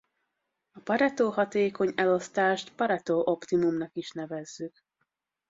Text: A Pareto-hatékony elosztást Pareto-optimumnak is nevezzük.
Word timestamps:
A 0.71 0.79
Pareto-hatékony 0.79 1.91
elosztást 1.95 2.75
Pareto-optimumnak 2.75 3.93
is 3.95 4.11
nevezzük. 4.11 4.83